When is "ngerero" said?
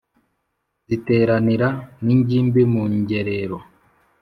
2.99-3.57